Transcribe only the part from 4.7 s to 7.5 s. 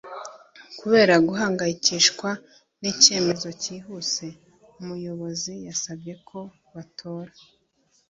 umuyobozi yasabye ko batora